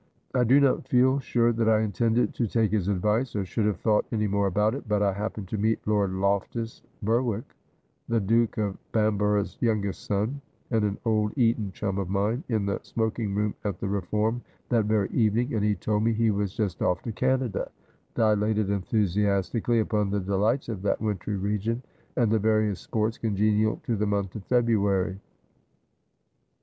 [0.33, 3.81] I do not feel sure that I intended to take his advice, or should have
[3.81, 7.43] thought any more about it; but I happened to meet Lord Lof tus Ber wick,
[8.09, 10.41] the Duke of Bamborough's youngest son,
[10.71, 14.85] and an old Eton chum of mine, in the smoking room at the Reform that
[14.85, 17.69] very evening, and he told me he was just off to Canada,
[18.15, 20.67] dilated 'And come agen, he it hy Day or Night' 255 enthusiastically upon the delights
[20.69, 21.83] of that wintry region,
[22.17, 25.19] and the various sports congenial to the month of February.